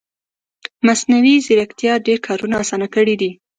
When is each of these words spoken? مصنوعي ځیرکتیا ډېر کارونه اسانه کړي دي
مصنوعي 0.87 1.35
ځیرکتیا 1.45 1.93
ډېر 2.07 2.17
کارونه 2.27 2.55
اسانه 2.63 2.87
کړي 2.95 3.15
دي 3.21 3.31